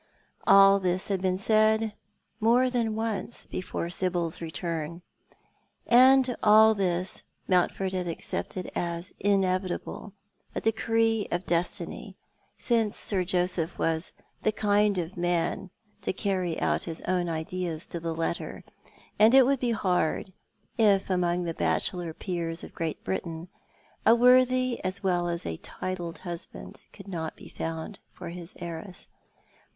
[0.47, 1.93] All this had been said
[2.39, 5.03] more than once before Sibyl's return.
[5.85, 6.33] Dreaming and Waking.
[6.33, 10.13] 87 and all this Mountford had accepted as inevitable—
[10.55, 12.15] a decree of destiny,
[12.57, 14.11] since Sir Joseph was
[14.41, 15.69] the kind of man
[16.01, 18.63] to carry out his own ideas to the letter,
[19.19, 20.33] and it would be hard
[20.79, 23.49] if among the bachelor Peers of Great Britain
[24.03, 29.07] a worthy as well as a titled husband could not be found for his heiress.